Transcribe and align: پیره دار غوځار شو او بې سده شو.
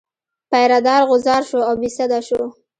پیره 0.51 0.79
دار 0.87 1.01
غوځار 1.09 1.41
شو 1.49 1.59
او 1.67 1.73
بې 1.81 1.89
سده 1.97 2.19
شو. 2.27 2.41